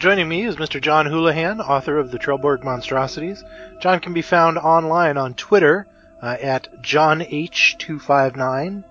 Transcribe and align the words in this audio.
joining 0.00 0.28
me 0.30 0.46
is 0.46 0.56
Mr. 0.56 0.80
John 0.80 1.04
Houlihan, 1.04 1.60
author 1.60 1.98
of 1.98 2.10
the 2.10 2.18
Trellborg 2.18 2.64
Monstrosities. 2.64 3.44
John 3.80 4.00
can 4.00 4.14
be 4.14 4.22
found 4.22 4.56
online 4.56 5.18
on 5.18 5.34
Twitter 5.34 5.86
uh, 6.22 6.38
at 6.40 6.82
JohnH259 6.82 8.84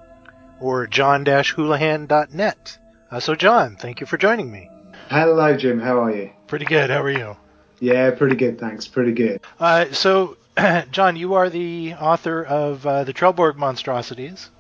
or 0.59 0.85
john-houlihan.net. 0.85 2.77
Uh, 3.09 3.19
so, 3.19 3.33
John, 3.33 3.75
thank 3.75 4.01
you 4.01 4.05
for 4.05 4.17
joining 4.17 4.51
me. 4.51 4.69
Hello, 5.09 5.57
Jim. 5.57 5.79
How 5.79 6.03
are 6.03 6.15
you? 6.15 6.29
Pretty 6.45 6.65
good. 6.65 6.91
How 6.91 7.01
are 7.01 7.09
you? 7.09 7.35
Yeah, 7.79 8.11
pretty 8.11 8.35
good, 8.35 8.59
thanks. 8.59 8.87
Pretty 8.87 9.13
good. 9.13 9.41
Uh, 9.59 9.85
so, 9.91 10.37
John, 10.91 11.15
you 11.15 11.33
are 11.33 11.49
the 11.49 11.95
author 11.95 12.43
of 12.43 12.85
uh, 12.85 13.03
the 13.03 13.13
Trellborg 13.13 13.55
Monstrosities. 13.55 14.51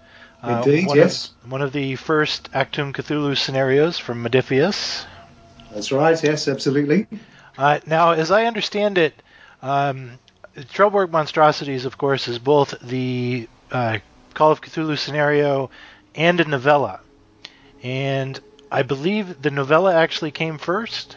Uh, 0.41 0.63
Indeed, 0.65 0.87
one 0.87 0.97
yes. 0.97 1.31
Of, 1.43 1.51
one 1.51 1.61
of 1.61 1.73
the 1.73 1.95
first 1.95 2.51
Achtung 2.53 2.93
Cthulhu 2.93 3.37
scenarios 3.37 3.99
from 3.99 4.23
Modiphius. 4.23 5.05
That's 5.71 5.91
right, 5.91 6.21
yes, 6.23 6.47
absolutely. 6.47 7.07
Uh, 7.57 7.79
now, 7.85 8.11
as 8.11 8.31
I 8.31 8.45
understand 8.45 8.97
it, 8.97 9.13
um, 9.61 10.11
Monstrosities, 10.75 11.85
of 11.85 11.97
course, 11.97 12.27
is 12.27 12.39
both 12.39 12.73
the 12.81 13.47
uh, 13.71 13.99
Call 14.33 14.51
of 14.51 14.61
Cthulhu 14.61 14.97
scenario 14.97 15.69
and 16.15 16.39
a 16.39 16.45
novella. 16.45 17.01
And 17.83 18.39
I 18.71 18.83
believe 18.83 19.41
the 19.41 19.51
novella 19.51 19.95
actually 19.95 20.31
came 20.31 20.57
first. 20.57 21.15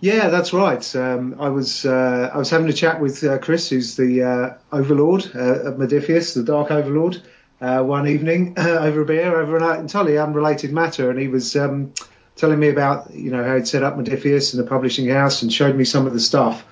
Yeah, 0.00 0.28
that's 0.28 0.52
right. 0.52 0.96
Um, 0.96 1.36
I 1.40 1.48
was 1.48 1.86
uh, 1.86 2.30
I 2.32 2.36
was 2.36 2.50
having 2.50 2.68
a 2.68 2.72
chat 2.72 3.00
with 3.00 3.24
uh, 3.24 3.38
Chris, 3.38 3.70
who's 3.70 3.96
the 3.96 4.22
uh, 4.22 4.54
Overlord 4.70 5.30
uh, 5.34 5.62
of 5.64 5.76
Modiphius, 5.76 6.34
the 6.34 6.42
Dark 6.42 6.70
Overlord, 6.70 7.22
uh, 7.60 7.82
one 7.82 8.06
evening 8.06 8.54
over 8.58 9.00
a 9.00 9.04
beer 9.06 9.40
over 9.40 9.56
an 9.56 9.80
entirely 9.80 10.18
unrelated 10.18 10.72
matter, 10.72 11.10
and 11.10 11.18
he 11.18 11.28
was 11.28 11.56
um, 11.56 11.94
telling 12.36 12.58
me 12.58 12.68
about 12.68 13.12
you 13.12 13.30
know 13.30 13.42
how 13.42 13.56
he'd 13.56 13.68
set 13.68 13.82
up 13.82 13.96
Modiphius 13.96 14.54
and 14.54 14.62
the 14.62 14.68
publishing 14.68 15.08
house, 15.08 15.42
and 15.42 15.52
showed 15.52 15.76
me 15.76 15.84
some 15.84 16.06
of 16.06 16.12
the 16.12 16.20
stuff. 16.20 16.64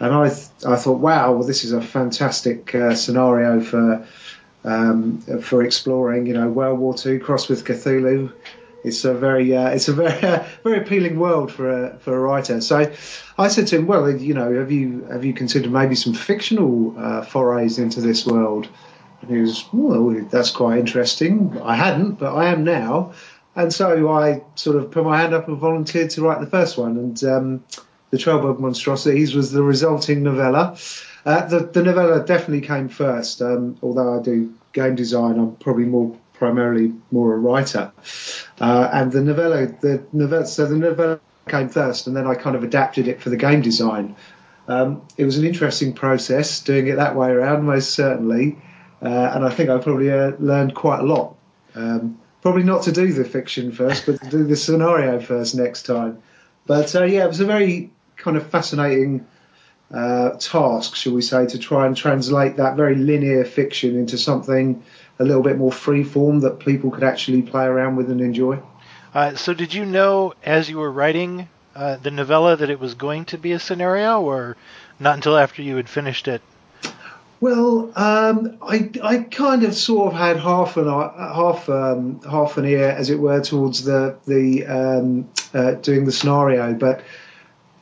And 0.00 0.12
I 0.12 0.28
th- 0.28 0.48
I 0.66 0.76
thought, 0.76 0.98
wow, 0.98 1.32
well, 1.32 1.46
this 1.46 1.64
is 1.64 1.72
a 1.72 1.80
fantastic 1.80 2.74
uh, 2.74 2.94
scenario 2.94 3.60
for 3.60 4.06
um, 4.64 5.20
for 5.42 5.62
exploring. 5.62 6.26
You 6.26 6.34
know, 6.34 6.48
World 6.48 6.78
War 6.78 6.94
II 7.04 7.18
crossed 7.18 7.48
with 7.48 7.64
Cthulhu 7.64 8.32
it's 8.84 9.04
a 9.04 9.14
very 9.14 9.54
uh, 9.56 9.68
it's 9.68 9.88
a 9.88 9.92
very 9.92 10.44
very 10.64 10.78
appealing 10.78 11.18
world 11.18 11.52
for 11.52 11.70
a 11.70 11.98
for 11.98 12.16
a 12.16 12.20
writer. 12.20 12.60
So 12.60 12.92
I 13.38 13.48
said 13.48 13.66
to 13.68 13.76
him, 13.76 13.86
well, 13.86 14.10
you 14.10 14.34
know, 14.34 14.52
have 14.54 14.72
you 14.72 15.04
have 15.04 15.24
you 15.24 15.34
considered 15.34 15.70
maybe 15.70 15.94
some 15.94 16.14
fictional 16.14 16.94
uh, 16.98 17.22
forays 17.22 17.78
into 17.78 18.00
this 18.00 18.26
world? 18.26 18.68
And 19.20 19.30
he 19.30 19.38
was, 19.38 19.64
well, 19.72 20.10
that's 20.30 20.50
quite 20.50 20.78
interesting. 20.78 21.60
I 21.62 21.76
hadn't, 21.76 22.14
but 22.14 22.34
I 22.34 22.46
am 22.46 22.64
now. 22.64 23.12
And 23.54 23.72
so 23.72 24.10
I 24.10 24.42
sort 24.54 24.76
of 24.76 24.90
put 24.90 25.04
my 25.04 25.20
hand 25.20 25.34
up 25.34 25.48
and 25.48 25.58
volunteered 25.58 26.10
to 26.10 26.22
write 26.22 26.40
the 26.40 26.46
first 26.46 26.78
one. 26.78 26.96
And 26.96 27.24
um, 27.24 27.64
the 28.10 28.16
Trellborg 28.16 28.58
Monstrosities 28.58 29.34
was 29.34 29.52
the 29.52 29.62
resulting 29.62 30.22
novella. 30.22 30.76
Uh, 31.24 31.46
the, 31.46 31.60
the 31.60 31.82
novella 31.82 32.24
definitely 32.24 32.66
came 32.66 32.88
first, 32.88 33.42
um, 33.42 33.76
although 33.82 34.18
I 34.18 34.22
do 34.22 34.54
game 34.72 34.94
design. 34.94 35.38
I'm 35.38 35.56
probably 35.56 35.84
more 35.84 36.16
primarily 36.34 36.92
more 37.10 37.34
a 37.34 37.38
writer. 37.38 37.92
Uh, 38.60 38.88
and 38.92 39.12
the 39.12 39.20
novella, 39.20 39.66
the 39.66 40.04
novella, 40.12 40.46
so 40.46 40.66
the 40.66 40.76
novella 40.76 41.20
came 41.48 41.68
first, 41.68 42.06
and 42.06 42.16
then 42.16 42.26
I 42.26 42.34
kind 42.34 42.56
of 42.56 42.64
adapted 42.64 43.06
it 43.06 43.20
for 43.20 43.30
the 43.30 43.36
game 43.36 43.60
design. 43.60 44.16
Um, 44.66 45.02
it 45.16 45.24
was 45.24 45.38
an 45.38 45.44
interesting 45.44 45.92
process 45.92 46.60
doing 46.60 46.88
it 46.88 46.96
that 46.96 47.14
way 47.14 47.30
around, 47.30 47.64
most 47.64 47.90
certainly, 47.90 48.58
uh, 49.00 49.32
and 49.34 49.44
I 49.44 49.50
think 49.50 49.70
I 49.70 49.78
probably 49.78 50.10
uh, 50.10 50.32
learned 50.38 50.74
quite 50.74 51.00
a 51.00 51.04
lot. 51.04 51.36
Um, 51.74 52.18
probably 52.42 52.64
not 52.64 52.82
to 52.82 52.92
do 52.92 53.12
the 53.12 53.24
fiction 53.24 53.72
first, 53.72 54.04
but 54.04 54.20
to 54.20 54.28
do 54.28 54.44
the 54.44 54.56
scenario 54.56 55.20
first 55.20 55.54
next 55.54 55.84
time. 55.84 56.20
But 56.66 56.94
uh, 56.94 57.04
yeah, 57.04 57.24
it 57.24 57.28
was 57.28 57.40
a 57.40 57.46
very 57.46 57.90
kind 58.16 58.36
of 58.36 58.46
fascinating 58.48 59.26
uh, 59.92 60.30
task, 60.38 60.94
shall 60.96 61.14
we 61.14 61.22
say, 61.22 61.46
to 61.46 61.58
try 61.58 61.86
and 61.86 61.96
translate 61.96 62.56
that 62.56 62.76
very 62.76 62.96
linear 62.96 63.44
fiction 63.44 63.96
into 63.96 64.18
something 64.18 64.82
a 65.18 65.24
little 65.24 65.42
bit 65.42 65.56
more 65.56 65.72
free 65.72 66.02
form 66.02 66.40
that 66.40 66.58
people 66.58 66.90
could 66.90 67.04
actually 67.04 67.42
play 67.42 67.64
around 67.64 67.96
with 67.96 68.10
and 68.10 68.20
enjoy. 68.20 68.58
Uh, 69.14 69.34
so, 69.36 69.54
did 69.54 69.72
you 69.72 69.84
know 69.84 70.34
as 70.42 70.68
you 70.68 70.78
were 70.78 70.90
writing 70.90 71.48
uh, 71.76 71.96
the 71.96 72.10
novella 72.10 72.56
that 72.56 72.70
it 72.70 72.80
was 72.80 72.94
going 72.94 73.24
to 73.26 73.38
be 73.38 73.52
a 73.52 73.58
scenario, 73.58 74.20
or 74.20 74.56
not 74.98 75.14
until 75.14 75.36
after 75.36 75.62
you 75.62 75.76
had 75.76 75.88
finished 75.88 76.26
it? 76.26 76.42
Well, 77.42 77.90
um, 77.96 78.56
I, 78.62 78.88
I 79.02 79.18
kind 79.18 79.64
of 79.64 79.74
sort 79.74 80.12
of 80.12 80.16
had 80.16 80.36
half 80.36 80.76
an 80.76 80.86
half 80.86 81.68
um, 81.68 82.20
half 82.22 82.56
an 82.56 82.64
ear, 82.64 82.90
as 82.90 83.10
it 83.10 83.18
were, 83.18 83.40
towards 83.40 83.82
the 83.82 84.16
the 84.26 84.64
um, 84.64 85.28
uh, 85.52 85.72
doing 85.72 86.04
the 86.04 86.12
scenario, 86.12 86.72
but 86.72 87.02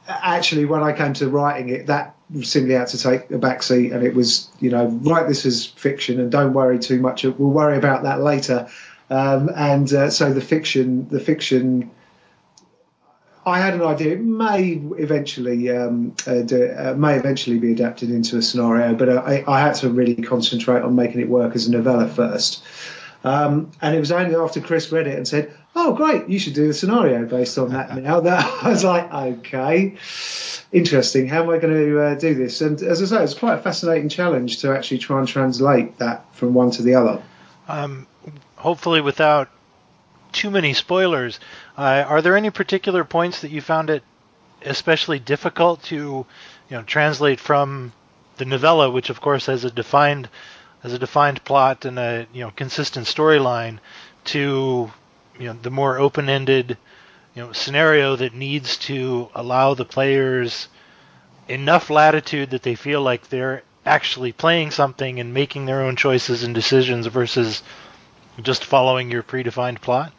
actually, 0.08 0.64
when 0.64 0.82
I 0.82 0.94
came 0.94 1.12
to 1.12 1.28
writing 1.28 1.68
it, 1.68 1.88
that 1.88 2.16
simply 2.40 2.72
had 2.72 2.88
to 2.88 2.98
take 2.98 3.30
a 3.30 3.36
back 3.36 3.62
seat, 3.62 3.92
and 3.92 4.02
it 4.02 4.14
was, 4.14 4.48
you 4.60 4.70
know, 4.70 4.86
write 4.86 5.28
this 5.28 5.44
as 5.44 5.66
fiction 5.66 6.20
and 6.20 6.32
don't 6.32 6.54
worry 6.54 6.78
too 6.78 6.98
much. 6.98 7.24
We'll 7.24 7.50
worry 7.50 7.76
about 7.76 8.04
that 8.04 8.22
later. 8.22 8.66
Um, 9.10 9.50
and 9.54 9.92
uh, 9.92 10.08
so 10.08 10.32
the 10.32 10.40
fiction, 10.40 11.06
the 11.10 11.20
fiction, 11.20 11.90
I 13.46 13.58
had 13.58 13.74
an 13.74 13.82
idea. 13.82 14.14
It 14.14 14.20
may 14.20 14.80
eventually, 14.98 15.70
um, 15.70 16.14
uh, 16.26 16.42
do, 16.42 16.70
uh, 16.70 16.94
may 16.96 17.16
eventually 17.16 17.58
be 17.58 17.72
adapted 17.72 18.10
into 18.10 18.36
a 18.36 18.42
scenario, 18.42 18.94
but 18.94 19.08
I, 19.08 19.44
I, 19.46 19.60
had 19.60 19.76
to 19.76 19.88
really 19.88 20.16
concentrate 20.16 20.82
on 20.82 20.94
making 20.94 21.20
it 21.22 21.28
work 21.28 21.54
as 21.54 21.66
a 21.66 21.70
novella 21.70 22.06
first. 22.06 22.62
Um, 23.24 23.70
and 23.80 23.94
it 23.94 23.98
was 23.98 24.12
only 24.12 24.34
after 24.34 24.60
Chris 24.60 24.92
read 24.92 25.06
it 25.06 25.16
and 25.16 25.26
said, 25.26 25.54
"Oh, 25.74 25.94
great! 25.94 26.28
You 26.28 26.38
should 26.38 26.54
do 26.54 26.70
a 26.70 26.74
scenario 26.74 27.24
based 27.26 27.58
on 27.58 27.70
that." 27.70 27.94
now 27.96 28.20
that 28.28 28.64
I 28.64 28.68
was 28.68 28.84
like, 28.84 29.12
"Okay, 29.12 29.96
interesting. 30.72 31.26
How 31.28 31.42
am 31.42 31.50
I 31.50 31.58
going 31.58 31.74
to 31.74 32.00
uh, 32.00 32.14
do 32.14 32.34
this?" 32.34 32.60
And 32.60 32.80
as 32.82 33.02
I 33.02 33.06
say, 33.16 33.24
it's 33.24 33.34
quite 33.34 33.58
a 33.58 33.62
fascinating 33.62 34.08
challenge 34.08 34.58
to 34.60 34.74
actually 34.74 34.98
try 34.98 35.18
and 35.18 35.28
translate 35.28 35.98
that 35.98 36.34
from 36.34 36.54
one 36.54 36.70
to 36.72 36.82
the 36.82 36.94
other. 36.94 37.22
Um, 37.68 38.06
hopefully, 38.56 39.00
without 39.00 39.48
too 40.32 40.50
many 40.50 40.74
spoilers, 40.74 41.40
uh, 41.76 42.04
are 42.06 42.22
there 42.22 42.36
any 42.36 42.50
particular 42.50 43.04
points 43.04 43.40
that 43.40 43.50
you 43.50 43.60
found 43.60 43.90
it 43.90 44.02
especially 44.64 45.18
difficult 45.18 45.82
to, 45.84 45.96
you 45.96 46.76
know, 46.76 46.82
translate 46.82 47.40
from 47.40 47.92
the 48.36 48.44
novella, 48.44 48.90
which 48.90 49.10
of 49.10 49.20
course 49.20 49.46
has 49.46 49.64
a 49.64 49.70
defined 49.70 50.28
as 50.82 50.92
a 50.92 50.98
defined 50.98 51.44
plot 51.44 51.84
and 51.84 51.98
a 51.98 52.26
you 52.32 52.42
know 52.42 52.50
consistent 52.50 53.06
storyline 53.06 53.78
to 54.24 54.90
you 55.38 55.46
know 55.46 55.56
the 55.62 55.70
more 55.70 55.98
open-ended 55.98 56.76
you 57.34 57.42
know 57.42 57.52
scenario 57.52 58.16
that 58.16 58.34
needs 58.34 58.78
to 58.78 59.28
allow 59.34 59.74
the 59.74 59.84
players 59.84 60.68
enough 61.48 61.90
latitude 61.90 62.50
that 62.50 62.62
they 62.62 62.74
feel 62.74 63.02
like 63.02 63.28
they're 63.28 63.62
actually 63.84 64.32
playing 64.32 64.70
something 64.70 65.20
and 65.20 65.34
making 65.34 65.66
their 65.66 65.82
own 65.82 65.96
choices 65.96 66.42
and 66.42 66.54
decisions 66.54 67.06
versus 67.06 67.62
just 68.42 68.64
following 68.64 69.10
your 69.10 69.22
predefined 69.22 69.80
plot? 69.80 70.12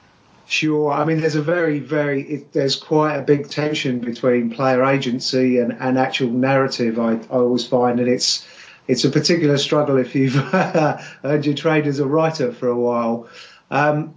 Sure. 0.52 0.92
I 0.92 1.06
mean, 1.06 1.22
there's 1.22 1.36
a 1.36 1.42
very, 1.42 1.80
very, 1.80 2.24
it, 2.24 2.52
there's 2.52 2.76
quite 2.76 3.16
a 3.16 3.22
big 3.22 3.48
tension 3.50 4.00
between 4.00 4.50
player 4.50 4.84
agency 4.84 5.60
and, 5.60 5.72
and 5.80 5.98
actual 5.98 6.30
narrative, 6.30 7.00
I, 7.00 7.14
I 7.14 7.38
always 7.38 7.66
find. 7.66 8.02
And 8.02 8.10
it's, 8.10 8.46
it's 8.86 9.06
a 9.06 9.10
particular 9.10 9.58
struggle 9.58 9.96
if 9.98 10.14
you've 10.14 10.36
earned 11.24 11.46
your 11.46 11.56
trade 11.56 11.88
as 11.88 12.00
a 12.00 12.06
writer 12.06 12.52
for 12.52 12.68
a 12.68 12.76
while. 12.76 13.30
Um, 13.70 14.14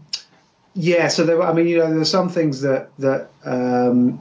yeah, 0.75 1.06
so 1.06 1.25
there, 1.25 1.41
I 1.41 1.53
mean, 1.53 1.69
you 1.69 1.78
know, 1.78 1.87
there 1.87 1.99
were 1.99 2.05
some 2.05 2.28
things 2.28 2.62
that 2.62 2.91
that 2.99 3.31
um, 3.45 4.21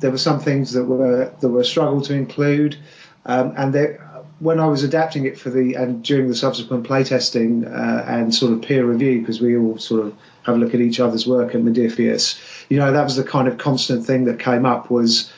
there 0.00 0.10
were 0.10 0.18
some 0.18 0.40
things 0.40 0.72
that 0.72 0.84
were 0.84 1.32
that 1.40 1.48
were 1.48 1.60
a 1.62 1.64
struggle 1.64 2.02
to 2.02 2.12
include, 2.12 2.76
um, 3.24 3.54
and 3.56 3.72
there, 3.72 4.06
when 4.40 4.60
I 4.60 4.66
was 4.66 4.84
adapting 4.84 5.26
it 5.26 5.38
for 5.38 5.50
the 5.50 5.74
and 5.74 6.02
during 6.02 6.28
the 6.28 6.34
subsequent 6.34 6.86
playtesting 6.86 7.66
uh, 7.66 8.04
and 8.06 8.34
sort 8.34 8.52
of 8.52 8.62
peer 8.62 8.84
review, 8.84 9.20
because 9.20 9.40
we 9.40 9.56
all 9.56 9.78
sort 9.78 10.06
of 10.06 10.14
have 10.44 10.56
a 10.56 10.58
look 10.58 10.74
at 10.74 10.80
each 10.80 11.00
other's 11.00 11.26
work 11.26 11.54
at 11.54 11.60
Modiphius, 11.60 12.40
you 12.68 12.78
know, 12.78 12.92
that 12.92 13.04
was 13.04 13.16
the 13.16 13.24
kind 13.24 13.48
of 13.48 13.58
constant 13.58 14.06
thing 14.06 14.24
that 14.24 14.38
came 14.38 14.64
up 14.64 14.90
was, 14.90 15.32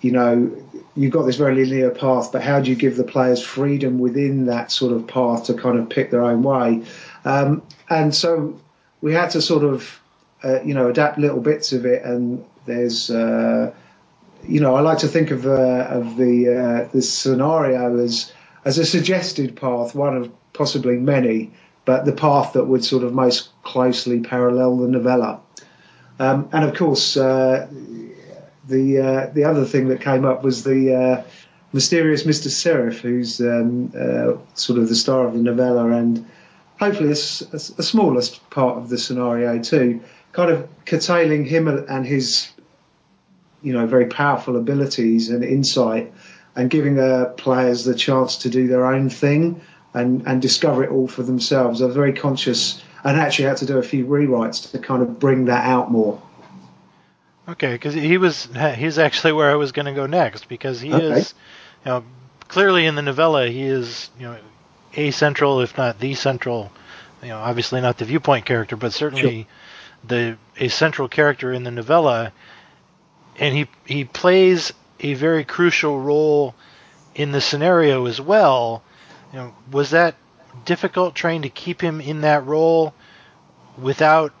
you 0.00 0.12
know, 0.12 0.50
you've 0.96 1.12
got 1.12 1.22
this 1.22 1.36
very 1.36 1.54
linear 1.54 1.90
path, 1.90 2.32
but 2.32 2.42
how 2.42 2.60
do 2.60 2.70
you 2.70 2.76
give 2.76 2.96
the 2.96 3.04
players 3.04 3.42
freedom 3.42 3.98
within 3.98 4.46
that 4.46 4.72
sort 4.72 4.92
of 4.92 5.06
path 5.06 5.44
to 5.44 5.54
kind 5.54 5.78
of 5.78 5.88
pick 5.88 6.10
their 6.10 6.22
own 6.22 6.42
way? 6.42 6.84
Um, 7.24 7.62
and 7.88 8.14
so 8.14 8.58
we 9.00 9.14
had 9.14 9.30
to 9.30 9.42
sort 9.42 9.64
of, 9.64 10.00
uh, 10.42 10.60
you 10.62 10.74
know, 10.74 10.88
adapt 10.88 11.18
little 11.18 11.40
bits 11.40 11.72
of 11.72 11.86
it. 11.86 12.02
And 12.02 12.44
there's, 12.66 13.10
uh, 13.10 13.72
you 14.46 14.60
know, 14.60 14.74
I 14.74 14.80
like 14.80 14.98
to 14.98 15.08
think 15.08 15.30
of 15.30 15.46
uh, 15.46 15.86
of 15.88 16.16
the 16.16 16.48
uh, 16.48 16.88
the 16.92 17.02
scenario 17.02 17.98
as 17.98 18.32
as 18.64 18.78
a 18.78 18.84
suggested 18.84 19.56
path, 19.56 19.94
one 19.94 20.16
of 20.16 20.32
possibly 20.52 20.96
many, 20.96 21.52
but 21.84 22.04
the 22.04 22.12
path 22.12 22.52
that 22.54 22.64
would 22.64 22.84
sort 22.84 23.04
of 23.04 23.14
most 23.14 23.48
closely 23.62 24.20
parallel 24.20 24.78
the 24.78 24.88
novella. 24.88 25.40
Um, 26.18 26.48
and 26.52 26.64
of 26.64 26.74
course, 26.74 27.16
uh, 27.16 27.68
the 28.68 28.98
uh, 28.98 29.26
the 29.32 29.44
other 29.44 29.64
thing 29.64 29.88
that 29.88 30.00
came 30.00 30.24
up 30.24 30.42
was 30.42 30.64
the 30.64 30.94
uh, 30.94 31.24
mysterious 31.72 32.24
Mr. 32.24 32.48
Seraph, 32.48 32.98
who's 32.98 33.40
um, 33.40 33.92
uh, 33.96 34.34
sort 34.54 34.78
of 34.78 34.88
the 34.88 34.96
star 34.96 35.26
of 35.26 35.34
the 35.34 35.42
novella 35.42 35.90
and 35.92 36.26
hopefully 36.78 37.10
a, 37.10 37.12
a, 37.12 37.60
a 37.78 37.82
smallest 37.82 38.48
part 38.50 38.78
of 38.78 38.88
the 38.88 38.98
scenario 38.98 39.62
too, 39.62 40.00
kind 40.32 40.50
of 40.50 40.68
curtailing 40.86 41.44
him 41.44 41.68
and 41.68 42.06
his 42.06 42.50
you 43.62 43.72
know, 43.72 43.86
very 43.86 44.06
powerful 44.06 44.56
abilities 44.56 45.28
and 45.28 45.44
insight, 45.44 46.12
and 46.56 46.70
giving 46.70 46.98
uh, 46.98 47.32
players 47.36 47.84
the 47.84 47.94
chance 47.94 48.38
to 48.38 48.50
do 48.50 48.66
their 48.66 48.86
own 48.86 49.10
thing 49.10 49.60
and 49.94 50.26
and 50.26 50.42
discover 50.42 50.84
it 50.84 50.90
all 50.90 51.08
for 51.08 51.22
themselves. 51.22 51.82
I 51.82 51.86
was 51.86 51.94
very 51.94 52.12
conscious 52.12 52.82
and 53.04 53.18
actually 53.18 53.46
had 53.46 53.58
to 53.58 53.66
do 53.66 53.78
a 53.78 53.82
few 53.82 54.06
rewrites 54.06 54.70
to 54.72 54.78
kind 54.78 55.02
of 55.02 55.18
bring 55.18 55.46
that 55.46 55.64
out 55.64 55.90
more. 55.90 56.20
Okay, 57.48 57.72
because 57.72 57.94
he 57.94 58.18
was 58.18 58.48
he's 58.76 58.98
actually 58.98 59.32
where 59.32 59.50
I 59.50 59.56
was 59.56 59.72
going 59.72 59.86
to 59.86 59.92
go 59.92 60.06
next 60.06 60.48
because 60.48 60.80
he 60.80 60.92
okay. 60.92 61.20
is, 61.20 61.34
you 61.84 61.90
know, 61.90 62.04
clearly 62.48 62.86
in 62.86 62.94
the 62.94 63.02
novella 63.02 63.48
he 63.48 63.62
is 63.62 64.10
you 64.18 64.26
know 64.26 64.36
a 64.94 65.10
central 65.10 65.60
if 65.60 65.76
not 65.76 65.98
the 65.98 66.14
central, 66.14 66.70
you 67.22 67.28
know, 67.28 67.38
obviously 67.38 67.80
not 67.80 67.98
the 67.98 68.04
viewpoint 68.04 68.44
character, 68.44 68.76
but 68.76 68.92
certainly 68.92 69.42
sure. 69.42 69.46
the 70.06 70.36
a 70.64 70.68
central 70.68 71.08
character 71.08 71.52
in 71.52 71.64
the 71.64 71.70
novella, 71.70 72.32
and 73.40 73.56
he 73.56 73.66
he 73.86 74.04
plays 74.04 74.72
a 75.00 75.14
very 75.14 75.44
crucial 75.44 75.98
role 75.98 76.54
in 77.14 77.32
the 77.32 77.40
scenario 77.40 78.06
as 78.06 78.20
well. 78.20 78.82
You 79.32 79.38
know, 79.38 79.54
was 79.72 79.90
that 79.90 80.14
difficult 80.64 81.14
trying 81.14 81.42
to 81.42 81.48
keep 81.48 81.80
him 81.80 82.00
in 82.00 82.20
that 82.20 82.46
role 82.46 82.94
without 83.80 84.32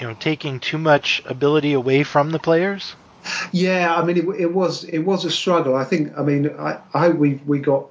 you 0.00 0.08
know 0.08 0.16
taking 0.18 0.58
too 0.58 0.78
much 0.78 1.22
ability 1.26 1.74
away 1.74 2.02
from 2.02 2.30
the 2.30 2.38
players? 2.38 2.96
Yeah, 3.52 3.94
I 3.94 4.04
mean 4.04 4.16
it, 4.16 4.40
it 4.40 4.52
was 4.52 4.84
it 4.84 5.00
was 5.00 5.24
a 5.24 5.30
struggle. 5.30 5.76
I 5.76 5.84
think 5.84 6.16
I 6.16 6.22
mean 6.22 6.50
I, 6.58 6.80
I 6.94 7.00
hope 7.00 7.16
we 7.16 7.34
we 7.46 7.58
got 7.60 7.86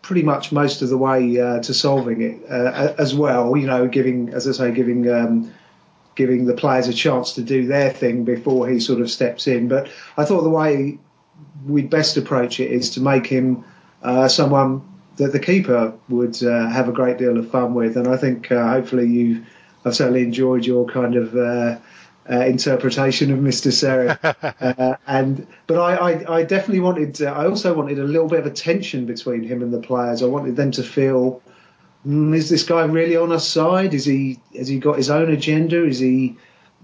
pretty 0.00 0.22
much 0.22 0.52
most 0.52 0.80
of 0.80 0.88
the 0.88 0.96
way 0.96 1.38
uh, 1.38 1.60
to 1.60 1.74
solving 1.74 2.22
it 2.22 2.50
uh, 2.50 2.94
as 2.96 3.14
well. 3.14 3.54
You 3.56 3.66
know, 3.66 3.86
giving 3.86 4.30
as 4.30 4.48
I 4.48 4.52
say, 4.52 4.72
giving 4.72 5.10
um, 5.10 5.52
giving 6.18 6.46
the 6.46 6.52
players 6.52 6.88
a 6.88 6.92
chance 6.92 7.34
to 7.34 7.42
do 7.42 7.68
their 7.68 7.90
thing 7.90 8.24
before 8.24 8.68
he 8.68 8.80
sort 8.80 9.00
of 9.00 9.08
steps 9.08 9.46
in. 9.46 9.68
But 9.68 9.88
I 10.16 10.24
thought 10.24 10.42
the 10.42 10.50
way 10.50 10.98
we'd 11.64 11.88
best 11.88 12.16
approach 12.16 12.58
it 12.58 12.72
is 12.72 12.90
to 12.90 13.00
make 13.00 13.26
him 13.26 13.64
uh, 14.02 14.26
someone 14.26 14.82
that 15.16 15.30
the 15.30 15.38
keeper 15.38 15.94
would 16.08 16.42
uh, 16.42 16.68
have 16.68 16.88
a 16.88 16.92
great 16.92 17.18
deal 17.18 17.38
of 17.38 17.50
fun 17.52 17.72
with, 17.72 17.96
and 17.96 18.08
I 18.08 18.16
think 18.16 18.50
uh, 18.50 18.68
hopefully 18.68 19.06
you 19.06 19.44
I've 19.84 19.94
certainly 19.94 20.22
enjoyed 20.22 20.66
your 20.66 20.86
kind 20.86 21.14
of 21.14 21.36
uh, 21.36 21.78
uh, 22.28 22.44
interpretation 22.46 23.32
of 23.32 23.38
Mr. 23.38 23.72
Seraph. 23.72 24.18
uh, 24.60 24.96
and 25.06 25.46
but 25.68 25.78
I, 25.78 25.94
I, 25.94 26.38
I 26.38 26.42
definitely 26.42 26.80
wanted. 26.80 27.22
I 27.22 27.46
also 27.46 27.74
wanted 27.74 28.00
a 28.00 28.04
little 28.04 28.28
bit 28.28 28.40
of 28.40 28.46
a 28.46 28.50
tension 28.50 29.06
between 29.06 29.44
him 29.44 29.62
and 29.62 29.72
the 29.72 29.80
players. 29.80 30.22
I 30.22 30.26
wanted 30.26 30.56
them 30.56 30.72
to 30.72 30.82
feel. 30.82 31.42
Mm, 32.08 32.34
is 32.34 32.48
this 32.48 32.62
guy 32.62 32.84
really 32.84 33.16
on 33.16 33.32
our 33.32 33.40
side? 33.40 33.92
Is 33.92 34.06
he 34.06 34.40
has 34.56 34.66
he 34.66 34.78
got 34.78 34.96
his 34.96 35.10
own 35.10 35.30
agenda? 35.30 35.84
Is 35.84 35.98
he, 35.98 36.36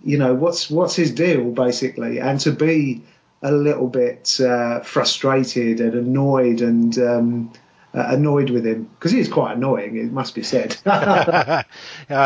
you 0.04 0.18
know, 0.18 0.34
what's 0.34 0.68
what's 0.70 0.94
his 0.94 1.12
deal 1.12 1.50
basically? 1.50 2.20
And 2.20 2.38
to 2.40 2.52
be 2.52 3.02
a 3.42 3.50
little 3.50 3.88
bit 3.88 4.38
uh, 4.40 4.80
frustrated 4.80 5.80
and 5.80 5.94
annoyed 5.94 6.60
and 6.60 6.98
um, 6.98 7.52
uh, 7.94 8.04
annoyed 8.08 8.50
with 8.50 8.66
him 8.66 8.84
because 8.84 9.12
he 9.12 9.20
is 9.20 9.28
quite 9.28 9.56
annoying. 9.56 9.96
It 9.96 10.12
must 10.12 10.34
be 10.34 10.42
said. 10.42 10.76
uh, 10.86 11.64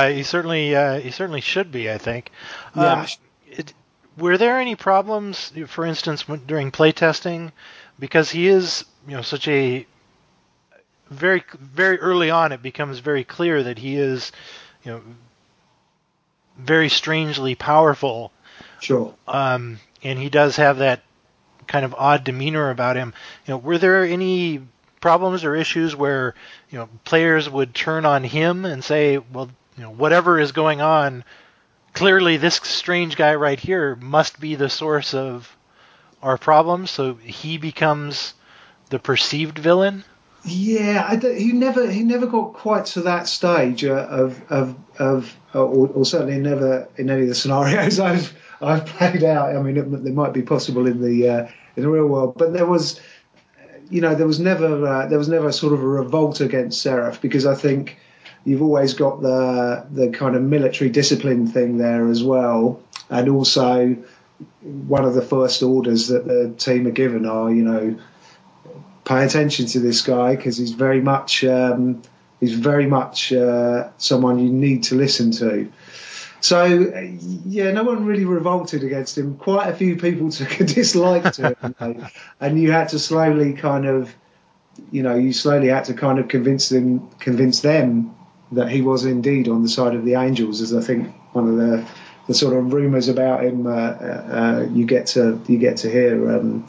he 0.08 0.24
certainly 0.24 0.74
uh, 0.74 0.98
he 0.98 1.12
certainly 1.12 1.40
should 1.40 1.70
be. 1.70 1.88
I 1.90 1.98
think. 1.98 2.32
Yeah. 2.74 3.02
Um, 3.02 3.06
it, 3.46 3.74
were 4.16 4.36
there 4.36 4.58
any 4.58 4.74
problems, 4.74 5.52
for 5.68 5.86
instance, 5.86 6.24
during 6.46 6.72
playtesting, 6.72 7.52
because 8.00 8.32
he 8.32 8.48
is 8.48 8.84
you 9.06 9.14
know 9.14 9.22
such 9.22 9.46
a 9.46 9.86
very 11.10 11.42
very 11.58 11.98
early 12.00 12.30
on 12.30 12.52
it 12.52 12.62
becomes 12.62 12.98
very 12.98 13.24
clear 13.24 13.62
that 13.62 13.78
he 13.78 13.96
is 13.96 14.32
you 14.84 14.92
know 14.92 15.02
very 16.58 16.88
strangely 16.88 17.54
powerful. 17.54 18.32
Sure. 18.80 19.14
Um, 19.26 19.78
and 20.02 20.18
he 20.18 20.28
does 20.28 20.56
have 20.56 20.78
that 20.78 21.02
kind 21.66 21.84
of 21.84 21.94
odd 21.94 22.24
demeanor 22.24 22.70
about 22.70 22.96
him. 22.96 23.14
You 23.46 23.54
know, 23.54 23.58
were 23.58 23.78
there 23.78 24.04
any 24.04 24.62
problems 25.00 25.44
or 25.44 25.54
issues 25.54 25.94
where 25.94 26.34
you 26.70 26.78
know 26.78 26.88
players 27.04 27.48
would 27.48 27.74
turn 27.74 28.04
on 28.04 28.24
him 28.24 28.64
and 28.64 28.82
say, 28.82 29.18
well, 29.18 29.50
you 29.76 29.84
know, 29.84 29.90
whatever 29.90 30.40
is 30.40 30.52
going 30.52 30.80
on, 30.80 31.24
clearly 31.92 32.36
this 32.36 32.56
strange 32.56 33.16
guy 33.16 33.34
right 33.34 33.58
here 33.58 33.96
must 33.96 34.40
be 34.40 34.56
the 34.56 34.68
source 34.68 35.14
of 35.14 35.56
our 36.22 36.36
problems. 36.36 36.90
So 36.90 37.14
he 37.14 37.58
becomes 37.58 38.34
the 38.90 38.98
perceived 38.98 39.58
villain. 39.58 40.04
Yeah, 40.48 41.18
he 41.18 41.52
never 41.52 41.90
he 41.90 42.02
never 42.02 42.26
got 42.26 42.54
quite 42.54 42.86
to 42.86 43.02
that 43.02 43.28
stage 43.28 43.84
uh, 43.84 44.06
of 44.10 44.40
of 44.50 44.76
of 44.98 45.36
uh, 45.54 45.62
or, 45.62 45.88
or, 45.88 46.04
certainly 46.04 46.38
never 46.38 46.88
in 46.96 47.10
any 47.10 47.22
of 47.22 47.28
the 47.28 47.34
scenarios 47.34 47.98
I've 48.10 48.36
I've 48.60 48.86
played 48.86 49.24
out. 49.24 49.54
I 49.54 49.62
mean, 49.62 49.76
it, 49.76 49.86
it 50.06 50.14
might 50.14 50.32
be 50.32 50.42
possible 50.42 50.86
in 50.86 51.00
the 51.00 51.28
uh, 51.28 51.48
in 51.76 51.82
the 51.82 51.88
real 51.88 52.06
world, 52.06 52.34
but 52.36 52.52
there 52.52 52.66
was 52.66 53.00
you 53.90 54.00
know, 54.00 54.14
there 54.14 54.26
was 54.26 54.40
never 54.40 54.86
uh, 54.86 55.06
there 55.06 55.18
was 55.18 55.28
never 55.28 55.52
sort 55.52 55.72
of 55.72 55.80
a 55.80 55.86
revolt 55.86 56.40
against 56.40 56.82
Seraph 56.82 57.20
because 57.20 57.46
I 57.46 57.54
think 57.54 57.98
you've 58.44 58.62
always 58.62 58.94
got 58.94 59.22
the 59.22 59.86
the 59.90 60.10
kind 60.10 60.36
of 60.36 60.42
military 60.42 60.90
discipline 60.90 61.46
thing 61.46 61.78
there 61.78 62.08
as 62.08 62.22
well, 62.22 62.82
and 63.08 63.28
also 63.28 63.96
one 64.62 65.04
of 65.04 65.14
the 65.14 65.22
first 65.22 65.62
orders 65.62 66.08
that 66.08 66.26
the 66.26 66.54
team 66.58 66.86
are 66.86 66.92
given 66.92 67.26
are, 67.26 67.50
you 67.50 67.62
know, 67.62 67.98
pay 69.08 69.24
attention 69.24 69.64
to 69.64 69.80
this 69.80 70.02
guy 70.02 70.36
because 70.36 70.58
he's 70.58 70.72
very 70.72 71.00
much 71.00 71.42
um, 71.42 72.02
he's 72.40 72.52
very 72.52 72.86
much 72.86 73.32
uh, 73.32 73.88
someone 73.96 74.38
you 74.38 74.52
need 74.52 74.84
to 74.84 74.94
listen 74.94 75.32
to. 75.32 75.72
So 76.40 76.64
yeah, 76.66 77.72
no 77.72 77.82
one 77.82 78.04
really 78.04 78.26
revolted 78.26 78.84
against 78.84 79.16
him. 79.18 79.36
Quite 79.38 79.68
a 79.68 79.74
few 79.74 79.96
people 79.96 80.30
took 80.38 80.60
a 80.60 80.64
dislike 80.64 81.32
to 81.32 81.56
him, 81.80 82.06
and 82.38 82.60
you 82.60 82.70
had 82.70 82.90
to 82.90 82.98
slowly 82.98 83.54
kind 83.54 83.86
of, 83.86 84.14
you 84.92 85.02
know, 85.02 85.16
you 85.16 85.32
slowly 85.32 85.68
had 85.68 85.86
to 85.86 85.94
kind 85.94 86.18
of 86.18 86.28
convince 86.28 86.68
them, 86.68 87.08
convince 87.18 87.60
them 87.60 88.14
that 88.52 88.70
he 88.70 88.82
was 88.82 89.04
indeed 89.04 89.48
on 89.48 89.62
the 89.62 89.68
side 89.68 89.94
of 89.94 90.04
the 90.04 90.14
angels. 90.14 90.60
As 90.60 90.74
I 90.74 90.82
think 90.82 91.14
one 91.32 91.48
of 91.48 91.56
the 91.56 91.88
the 92.26 92.34
sort 92.34 92.54
of 92.54 92.74
rumours 92.74 93.08
about 93.08 93.42
him 93.42 93.66
uh, 93.66 93.70
uh, 93.70 94.68
you 94.70 94.84
get 94.84 95.06
to 95.06 95.40
you 95.48 95.56
get 95.56 95.78
to 95.78 95.90
hear 95.90 96.30
um, 96.36 96.66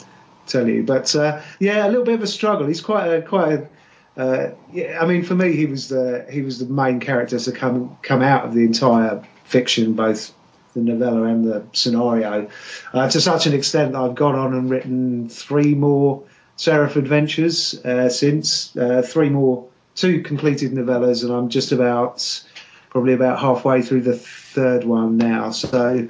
tell 0.50 0.68
you. 0.68 0.82
But 0.82 1.14
uh, 1.14 1.40
yeah, 1.58 1.86
a 1.86 1.88
little 1.88 2.04
bit 2.04 2.14
of 2.14 2.22
a 2.22 2.26
struggle. 2.26 2.66
He's 2.66 2.80
quite 2.80 3.06
a 3.06 3.22
quite 3.22 3.52
a 3.52 3.68
uh, 4.16 4.54
yeah, 4.72 4.98
I 5.00 5.06
mean, 5.06 5.22
for 5.22 5.34
me, 5.34 5.56
he 5.56 5.66
was 5.66 5.88
the 5.88 6.26
he 6.30 6.42
was 6.42 6.58
the 6.58 6.66
main 6.66 7.00
character 7.00 7.38
to 7.38 7.52
come 7.52 7.96
come 8.02 8.22
out 8.22 8.44
of 8.44 8.54
the 8.54 8.64
entire 8.64 9.22
fiction, 9.44 9.94
both 9.94 10.32
the 10.74 10.80
novella 10.80 11.22
and 11.24 11.44
the 11.44 11.64
scenario, 11.72 12.48
uh, 12.92 13.08
to 13.08 13.20
such 13.20 13.46
an 13.46 13.54
extent 13.54 13.92
that 13.92 13.98
I've 14.00 14.14
gone 14.14 14.36
on 14.36 14.54
and 14.54 14.70
written 14.70 15.28
three 15.28 15.74
more 15.74 16.24
Seraph 16.56 16.96
adventures 16.96 17.74
uh, 17.84 18.10
since, 18.10 18.76
uh, 18.76 19.02
three 19.02 19.30
more, 19.30 19.68
two 19.94 20.22
completed 20.22 20.72
novellas, 20.72 21.24
and 21.24 21.32
I'm 21.32 21.48
just 21.48 21.72
about 21.72 22.44
probably 22.90 23.14
about 23.14 23.38
halfway 23.38 23.80
through 23.82 24.02
the 24.02 24.16
third 24.16 24.84
one 24.84 25.16
now. 25.16 25.50
So, 25.52 26.08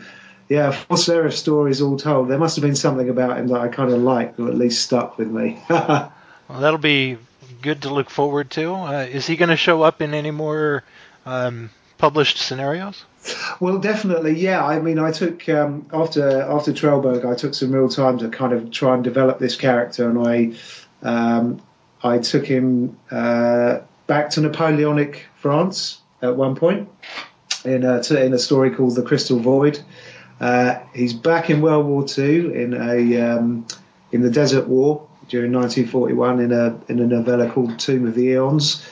yeah, 0.51 0.73
four 0.73 0.97
Seraph 0.97 1.35
stories 1.35 1.81
all 1.81 1.97
told. 1.97 2.29
There 2.29 2.37
must 2.37 2.57
have 2.57 2.63
been 2.63 2.75
something 2.75 3.09
about 3.09 3.39
him 3.39 3.47
that 3.49 3.61
I 3.61 3.69
kind 3.69 3.93
of 3.93 4.03
liked, 4.03 4.41
or 4.41 4.49
at 4.49 4.57
least 4.57 4.83
stuck 4.83 5.17
with 5.17 5.29
me. 5.29 5.63
well, 5.71 6.13
that'll 6.49 6.79
be 6.79 7.19
good 7.63 7.83
to 7.83 7.95
look 7.95 8.11
forward 8.11 8.51
to. 8.51 8.75
Uh, 8.75 9.07
is 9.09 9.29
he 9.29 9.37
going 9.37 9.51
to 9.51 9.57
show 9.57 9.83
up 9.83 10.03
in 10.03 10.13
any 10.13 10.33
more 10.33 10.83
um, 11.25 11.71
published 11.99 12.39
scenarios? 12.39 13.05
Well, 13.61 13.79
definitely, 13.79 14.41
yeah. 14.41 14.67
I 14.67 14.81
mean, 14.81 14.99
I 14.99 15.13
took 15.13 15.49
um, 15.49 15.87
after 15.93 16.41
after 16.41 16.73
Trellborg, 16.73 17.25
I 17.25 17.37
took 17.37 17.55
some 17.55 17.71
real 17.71 17.89
time 17.89 18.19
to 18.19 18.29
kind 18.29 18.53
of 18.53 18.73
try 18.73 18.95
and 18.95 19.05
develop 19.05 19.39
this 19.39 19.55
character, 19.55 20.11
and 20.11 20.27
I 20.27 20.53
um, 21.09 21.63
I 22.03 22.19
took 22.19 22.45
him 22.45 22.99
uh, 23.09 23.81
back 24.09 24.31
to 24.31 24.41
Napoleonic 24.41 25.27
France 25.37 26.01
at 26.21 26.35
one 26.35 26.57
point 26.57 26.89
in 27.65 27.85
a, 27.85 28.01
in 28.15 28.35
a 28.35 28.39
story 28.39 28.71
called 28.71 28.97
The 28.97 29.03
Crystal 29.03 29.39
Void. 29.39 29.79
Uh, 30.41 30.79
he's 30.95 31.13
back 31.13 31.51
in 31.51 31.61
World 31.61 31.87
War 31.87 32.07
II 32.19 32.55
in 32.55 32.75
a 32.75 33.21
um, 33.21 33.67
in 34.11 34.23
the 34.23 34.31
Desert 34.31 34.67
War 34.67 35.07
during 35.29 35.53
1941 35.53 36.41
in 36.41 36.53
a 36.53 36.81
in 36.89 36.99
a 36.99 37.07
novella 37.07 37.51
called 37.51 37.79
Tomb 37.79 38.07
of 38.07 38.15
the 38.15 38.29
Eons 38.29 38.85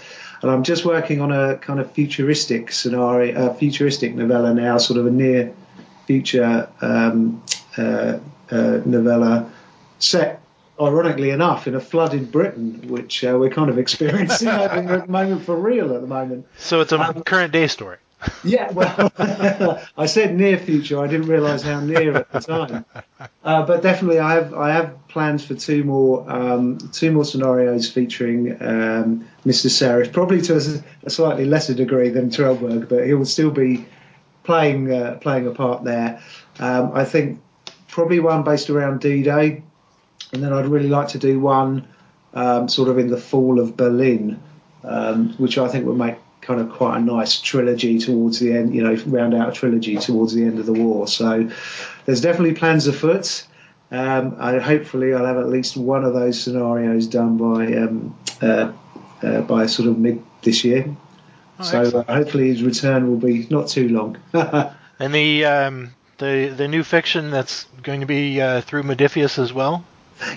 and 0.42 0.50
I'm 0.50 0.62
just 0.62 0.84
working 0.84 1.20
on 1.20 1.32
a 1.32 1.56
kind 1.56 1.80
of 1.80 1.90
futuristic 1.92 2.70
scenario, 2.72 3.50
a 3.50 3.54
futuristic 3.54 4.14
novella 4.14 4.54
now, 4.54 4.78
sort 4.78 4.98
of 4.98 5.06
a 5.06 5.10
near 5.10 5.52
future 6.06 6.68
um, 6.80 7.42
uh, 7.76 8.18
uh, 8.50 8.80
novella 8.84 9.50
set, 9.98 10.40
ironically 10.80 11.30
enough, 11.30 11.66
in 11.66 11.74
a 11.74 11.80
flooded 11.80 12.30
Britain, 12.30 12.88
which 12.88 13.24
uh, 13.24 13.36
we're 13.38 13.50
kind 13.50 13.68
of 13.68 13.78
experiencing 13.84 14.48
at 14.48 14.86
the 14.86 15.06
moment 15.08 15.42
for 15.42 15.56
real 15.56 15.94
at 15.94 16.00
the 16.00 16.06
moment. 16.06 16.46
So 16.58 16.80
it's 16.80 16.92
a 16.92 17.00
um, 17.00 17.22
current 17.24 17.52
day 17.52 17.66
story. 17.66 17.98
Yeah, 18.42 18.70
well, 18.72 19.12
I 19.96 20.06
said 20.06 20.34
near 20.34 20.58
future. 20.58 21.00
I 21.00 21.06
didn't 21.06 21.28
realise 21.28 21.62
how 21.62 21.80
near 21.80 22.16
at 22.16 22.32
the 22.32 22.40
time. 22.40 22.84
Uh, 23.44 23.64
but 23.64 23.82
definitely, 23.82 24.18
I 24.18 24.34
have 24.34 24.54
I 24.54 24.72
have 24.72 25.08
plans 25.08 25.44
for 25.44 25.54
two 25.54 25.84
more 25.84 26.28
um, 26.30 26.78
two 26.92 27.12
more 27.12 27.24
scenarios 27.24 27.90
featuring 27.90 28.60
um, 28.60 29.28
Mr. 29.46 29.70
Seraph, 29.70 30.12
probably 30.12 30.40
to 30.42 30.54
a, 30.54 31.06
a, 31.06 31.10
slightly 31.10 31.44
lesser 31.44 31.74
degree 31.74 32.08
than 32.08 32.30
Trellborg, 32.30 32.88
but 32.88 33.06
he 33.06 33.14
will 33.14 33.26
still 33.26 33.50
be 33.50 33.86
playing 34.42 34.92
uh, 34.92 35.18
playing 35.20 35.46
a 35.46 35.52
part 35.52 35.84
there. 35.84 36.20
Um, 36.58 36.92
I 36.94 37.04
think 37.04 37.40
probably 37.86 38.20
one 38.20 38.42
based 38.42 38.68
around 38.70 39.00
D-Day, 39.00 39.62
and 40.32 40.42
then 40.42 40.52
I'd 40.52 40.66
really 40.66 40.88
like 40.88 41.08
to 41.08 41.18
do 41.18 41.38
one 41.38 41.86
um, 42.34 42.68
sort 42.68 42.88
of 42.88 42.98
in 42.98 43.08
the 43.08 43.16
fall 43.16 43.60
of 43.60 43.76
Berlin, 43.76 44.42
um, 44.84 45.34
which 45.34 45.56
I 45.58 45.68
think 45.68 45.86
would 45.86 45.96
make 45.96 46.16
kind 46.48 46.62
of 46.62 46.70
quite 46.70 46.96
a 46.96 47.00
nice 47.00 47.38
trilogy 47.38 47.98
towards 47.98 48.40
the 48.40 48.54
end, 48.54 48.74
you 48.74 48.82
know, 48.82 48.94
round 49.06 49.34
out 49.34 49.50
a 49.50 49.52
trilogy 49.52 49.98
towards 49.98 50.32
the 50.32 50.42
end 50.42 50.58
of 50.58 50.64
the 50.64 50.72
war. 50.72 51.06
So 51.06 51.50
there's 52.06 52.22
definitely 52.22 52.54
plans 52.54 52.86
afoot. 52.86 53.46
Um, 53.90 54.36
I, 54.38 54.58
hopefully, 54.58 55.12
I'll 55.12 55.26
have 55.26 55.36
at 55.36 55.50
least 55.50 55.76
one 55.76 56.04
of 56.04 56.14
those 56.14 56.42
scenarios 56.42 57.06
done 57.06 57.36
by 57.36 57.74
um, 57.76 58.18
uh, 58.40 58.72
uh, 59.22 59.42
by 59.42 59.66
sort 59.66 59.90
of 59.90 59.98
mid 59.98 60.22
this 60.42 60.64
year. 60.64 60.96
Oh, 61.58 61.64
so 61.64 61.98
uh, 61.98 62.12
hopefully, 62.12 62.48
his 62.48 62.62
return 62.62 63.08
will 63.08 63.18
be 63.18 63.46
not 63.50 63.68
too 63.68 63.90
long. 63.90 64.16
and 64.98 65.14
the 65.14 65.44
um, 65.44 65.94
the 66.16 66.54
the 66.56 66.66
new 66.66 66.82
fiction 66.82 67.30
that's 67.30 67.66
going 67.82 68.00
to 68.00 68.06
be 68.06 68.40
uh, 68.40 68.62
through 68.62 68.84
Modiphius 68.84 69.38
as 69.38 69.52
well. 69.52 69.84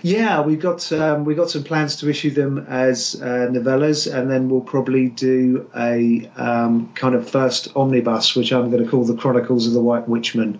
Yeah, 0.03 0.41
we've 0.41 0.59
got 0.59 0.91
um, 0.91 1.25
we 1.25 1.35
got 1.35 1.49
some 1.49 1.63
plans 1.63 1.97
to 1.97 2.09
issue 2.09 2.31
them 2.31 2.59
as 2.69 3.15
uh, 3.19 3.49
novellas, 3.51 4.11
and 4.11 4.29
then 4.29 4.49
we'll 4.49 4.61
probably 4.61 5.09
do 5.09 5.69
a 5.75 6.29
um, 6.35 6.91
kind 6.93 7.15
of 7.15 7.29
first 7.29 7.75
omnibus, 7.75 8.35
which 8.35 8.51
I'm 8.51 8.69
going 8.69 8.83
to 8.83 8.89
call 8.89 9.05
the 9.05 9.15
Chronicles 9.15 9.67
of 9.67 9.73
the 9.73 9.81
White 9.81 10.07
Witchman, 10.07 10.59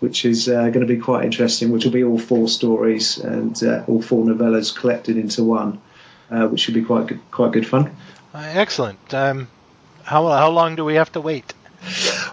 which 0.00 0.24
is 0.24 0.48
uh, 0.48 0.68
going 0.68 0.86
to 0.86 0.86
be 0.86 0.98
quite 0.98 1.24
interesting. 1.24 1.70
Which 1.70 1.84
will 1.84 1.92
be 1.92 2.04
all 2.04 2.18
four 2.18 2.48
stories 2.48 3.18
and 3.18 3.60
uh, 3.62 3.84
all 3.86 4.02
four 4.02 4.24
novellas 4.24 4.76
collected 4.76 5.16
into 5.16 5.44
one, 5.44 5.80
uh, 6.30 6.46
which 6.48 6.60
should 6.60 6.74
be 6.74 6.84
quite 6.84 7.06
good, 7.06 7.20
quite 7.30 7.52
good 7.52 7.66
fun. 7.66 7.96
Uh, 8.34 8.38
excellent. 8.38 9.14
Um, 9.14 9.48
how 10.02 10.28
how 10.28 10.50
long 10.50 10.76
do 10.76 10.84
we 10.84 10.96
have 10.96 11.12
to 11.12 11.20
wait? 11.20 11.54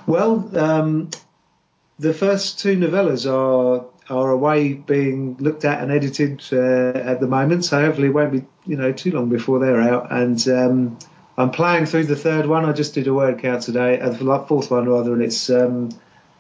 Well, 0.06 0.50
um, 0.58 1.10
the 1.98 2.14
first 2.14 2.60
two 2.60 2.76
novellas 2.76 3.26
are 3.26 3.86
are 4.10 4.30
away 4.30 4.74
being 4.74 5.38
looked 5.38 5.66
at 5.66 5.82
and 5.82 5.92
edited 5.92 6.44
uh, 6.52 6.98
at 6.98 7.20
the 7.20 7.28
moment, 7.28 7.66
so 7.66 7.82
hopefully 7.82 8.08
it 8.08 8.14
won't 8.14 8.32
be 8.32 8.44
you 8.66 8.78
know 8.78 8.92
too 8.92 9.12
long 9.12 9.30
before 9.30 9.60
they're 9.60 9.82
out. 9.82 10.12
And 10.12 10.48
um, 10.48 11.00
I'm 11.38 11.52
playing 11.52 11.86
through 11.88 12.06
the 12.06 12.16
third 12.16 12.46
one. 12.46 12.66
I 12.66 12.72
just 12.72 12.94
did 12.94 13.08
a 13.08 13.14
word 13.14 13.40
count 13.40 13.64
today, 13.64 14.00
uh, 14.00 14.10
the 14.10 14.46
fourth 14.48 14.72
one 14.72 14.88
rather, 14.88 15.14
and 15.14 15.22
it's 15.22 15.50
um, 15.50 15.90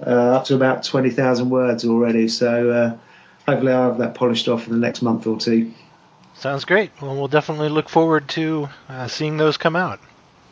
uh, 0.06 0.10
up 0.10 0.46
to 0.46 0.56
about 0.56 0.84
twenty 0.84 1.10
thousand 1.10 1.50
words 1.50 1.86
already. 1.86 2.28
So 2.28 2.70
uh, 2.70 2.98
hopefully 3.50 3.72
I'll 3.72 3.90
have 3.90 3.98
that 4.00 4.16
polished 4.16 4.48
off 4.48 4.68
in 4.68 4.74
the 4.74 4.80
next 4.80 5.02
month 5.02 5.26
or 5.28 5.40
two. 5.40 5.74
Sounds 6.36 6.66
great. 6.66 6.92
Well, 7.02 7.16
we'll 7.16 7.30
definitely 7.30 7.70
look 7.70 7.90
forward 7.90 8.28
to 8.30 8.70
uh, 8.90 9.08
seeing 9.08 9.38
those 9.38 9.58
come 9.58 9.76
out. 9.76 10.00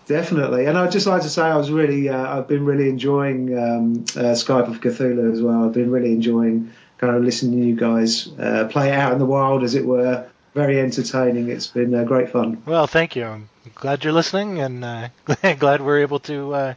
Definitely, 0.05 0.65
and 0.65 0.77
I'd 0.77 0.91
just 0.91 1.07
like 1.07 1.21
to 1.21 1.29
say 1.29 1.43
I 1.43 1.55
was 1.55 1.71
really, 1.71 2.09
uh, 2.09 2.37
I've 2.37 2.47
been 2.47 2.65
really 2.65 2.89
enjoying 2.89 3.57
um, 3.57 3.93
uh, 4.17 4.33
Skype 4.33 4.67
of 4.67 4.81
Cthulhu 4.81 5.31
as 5.31 5.41
well. 5.41 5.63
I've 5.63 5.71
been 5.71 5.91
really 5.91 6.11
enjoying 6.11 6.73
kind 7.03 7.17
of 7.17 7.23
listening 7.23 7.59
to 7.59 7.67
you 7.67 7.75
guys 7.75 8.29
uh, 8.39 8.67
play 8.69 8.91
out 8.91 9.11
in 9.11 9.19
the 9.19 9.25
wild, 9.25 9.63
as 9.63 9.75
it 9.75 9.85
were. 9.85 10.25
Very 10.53 10.79
entertaining. 10.79 11.49
It's 11.49 11.67
been 11.67 11.93
uh, 11.93 12.03
great 12.03 12.29
fun. 12.29 12.61
Well, 12.65 12.87
thank 12.87 13.15
you. 13.15 13.25
I'm 13.25 13.49
glad 13.75 14.03
you're 14.03 14.13
listening, 14.13 14.59
and 14.59 14.85
uh, 14.85 15.09
glad 15.59 15.81
we're 15.81 15.99
able 15.99 16.19
to 16.19 16.53
uh, 16.53 16.73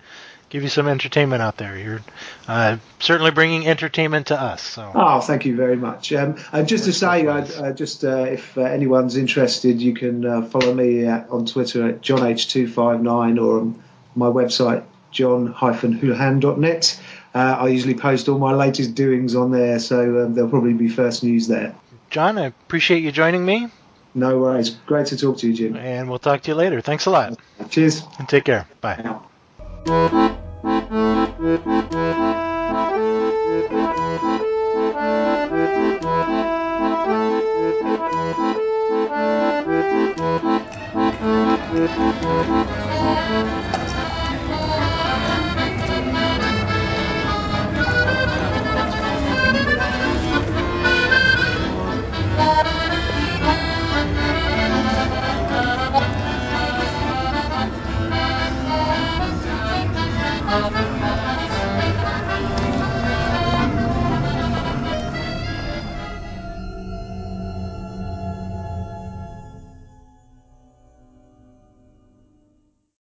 give 0.49 0.65
you 0.65 0.69
some 0.69 0.89
entertainment 0.89 1.43
out 1.43 1.59
there. 1.59 1.79
You're 1.79 2.01
uh, 2.49 2.79
certainly 2.99 3.31
bringing 3.31 3.69
entertainment 3.69 4.29
to 4.29 4.41
us. 4.41 4.63
So. 4.63 4.91
Oh, 4.95 5.21
thank 5.21 5.45
you 5.45 5.55
very 5.55 5.77
much. 5.77 6.13
Um, 6.13 6.37
and 6.53 6.67
just 6.67 6.85
to 6.87 6.93
say, 6.93 7.27
uh, 7.27 7.73
just 7.73 8.03
uh, 8.03 8.25
if 8.25 8.59
uh, 8.59 8.63
anyone's 8.63 9.17
interested, 9.17 9.81
you 9.81 9.95
can 9.95 10.25
uh, 10.25 10.43
follow 10.43 10.75
me 10.75 11.07
at, 11.07 11.29
on 11.31 11.47
Twitter 11.47 11.87
at 11.89 12.01
JohnH259 12.01 13.41
or 13.41 13.61
on 13.61 13.83
my 14.17 14.27
website 14.27 14.85
john-houlihan.net. 15.17 17.01
Uh, 17.37 17.55
I 17.61 17.69
usually 17.69 17.93
post 17.93 18.31
all 18.31 18.39
my 18.39 18.55
latest 18.55 18.95
doings 18.95 19.35
on 19.35 19.51
there, 19.51 19.79
so 19.79 20.25
um, 20.25 20.33
there'll 20.33 20.49
probably 20.49 20.73
be 20.73 20.89
first 20.89 21.23
news 21.23 21.47
there. 21.47 21.75
John, 22.09 22.39
I 22.39 22.47
appreciate 22.47 23.03
you 23.03 23.13
joining 23.13 23.45
me. 23.45 23.69
No 24.15 24.39
worries. 24.39 24.71
Great 24.71 25.09
to 25.09 25.19
talk 25.19 25.37
to 25.39 25.49
you, 25.49 25.53
Jim. 25.53 25.77
And 25.77 26.09
we'll 26.09 26.19
talk 26.19 26.41
to 26.45 26.51
you 26.51 26.55
later. 26.55 26.81
Thanks 26.81 27.05
a 27.05 27.11
lot. 27.11 27.39
Cheers. 27.69 28.05
And 28.19 28.27
take 28.27 28.45
care. 28.45 28.67
Bye. 28.81 29.03
Now. 29.05 29.27